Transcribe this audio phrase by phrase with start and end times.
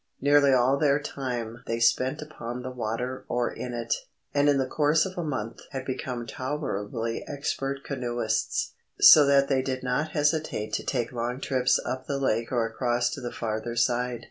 [0.19, 3.93] Nearly all their time they spent upon the water or in it,
[4.33, 9.61] and in the course of a month had become tolerably expert canoeists, so that they
[9.61, 13.75] did not hesitate to take long trips up the lake or across to the farther
[13.75, 14.19] side.